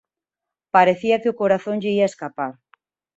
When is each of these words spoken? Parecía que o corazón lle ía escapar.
Parecía 0.75 1.19
que 1.21 1.31
o 1.31 1.37
corazón 1.41 1.77
lle 1.79 1.91
ía 1.97 2.09
escapar. 2.11 2.53